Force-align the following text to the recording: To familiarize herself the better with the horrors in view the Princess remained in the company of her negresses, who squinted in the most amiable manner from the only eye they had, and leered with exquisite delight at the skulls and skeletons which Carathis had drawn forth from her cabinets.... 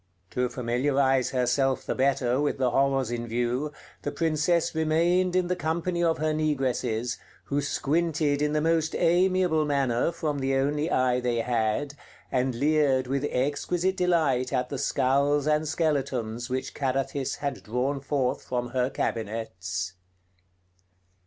To 0.31 0.49
familiarize 0.49 1.29
herself 1.29 1.85
the 1.85 1.93
better 1.93 2.41
with 2.41 2.57
the 2.57 2.71
horrors 2.71 3.11
in 3.11 3.27
view 3.27 3.71
the 4.01 4.11
Princess 4.11 4.73
remained 4.73 5.35
in 5.35 5.45
the 5.45 5.55
company 5.55 6.03
of 6.03 6.17
her 6.17 6.33
negresses, 6.33 7.19
who 7.43 7.61
squinted 7.61 8.41
in 8.41 8.53
the 8.53 8.61
most 8.61 8.95
amiable 8.97 9.63
manner 9.63 10.11
from 10.11 10.39
the 10.39 10.55
only 10.55 10.89
eye 10.89 11.19
they 11.19 11.41
had, 11.41 11.93
and 12.31 12.55
leered 12.55 13.05
with 13.05 13.25
exquisite 13.29 13.95
delight 13.95 14.51
at 14.51 14.69
the 14.69 14.79
skulls 14.79 15.45
and 15.45 15.67
skeletons 15.67 16.49
which 16.49 16.73
Carathis 16.73 17.35
had 17.35 17.61
drawn 17.61 17.99
forth 17.99 18.43
from 18.43 18.69
her 18.69 18.89
cabinets.... 18.89 19.93